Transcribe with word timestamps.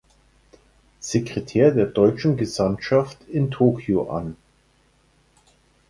Sekretär 0.99 1.69
der 1.69 1.85
deutschen 1.85 2.35
Gesandtschaft 2.35 3.21
in 3.29 3.51
Tokyo 3.51 4.09
an. 4.09 4.35